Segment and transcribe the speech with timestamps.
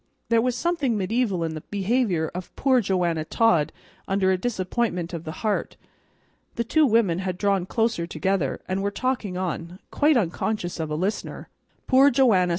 [0.29, 3.71] There was something mediaeval in the behavior of poor Joanna Todd
[4.07, 5.77] under a disappointment of the heart.
[6.55, 10.95] The two women had drawn closer together, and were talking on, quite unconscious of a
[10.95, 11.49] listener.
[11.85, 12.49] "Poor Joanna!"